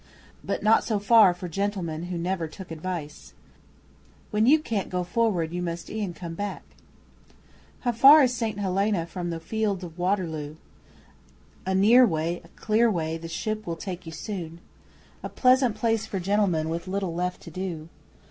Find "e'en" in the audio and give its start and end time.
5.91-6.15